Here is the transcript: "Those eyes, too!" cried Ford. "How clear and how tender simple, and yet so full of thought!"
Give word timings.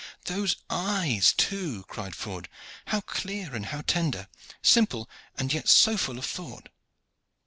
"Those 0.25 0.55
eyes, 0.67 1.31
too!" 1.31 1.83
cried 1.87 2.15
Ford. 2.15 2.49
"How 2.87 3.01
clear 3.01 3.53
and 3.53 3.67
how 3.67 3.81
tender 3.83 4.27
simple, 4.63 5.07
and 5.37 5.53
yet 5.53 5.69
so 5.69 5.95
full 5.95 6.17
of 6.17 6.25
thought!" 6.25 6.69